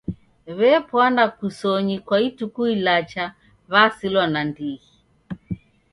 W'epwana 0.57 1.23
kusonyi 1.37 1.95
kwa 2.05 2.17
ituku 2.27 2.61
ilacha 2.75 3.25
w'asilwa 3.71 4.25
nandighi. 4.33 4.89